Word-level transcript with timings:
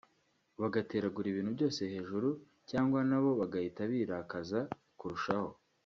bagateragura 0.61 1.25
ibintu 1.29 1.51
byose 1.57 1.81
hejuru 1.93 2.29
cyangwa 2.69 2.99
nabo 3.09 3.29
bagahita 3.39 3.81
birakaza 3.91 4.59
kurushaho 4.99 5.49